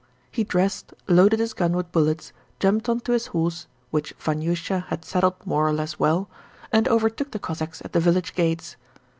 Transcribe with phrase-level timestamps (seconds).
[0.31, 5.45] He dressed, loaded his gun with bullets, jumped onto his horse which Vanyusha had saddled
[5.45, 6.27] more or less well,
[6.73, 8.77] and overtook the Cossacks at the village gates.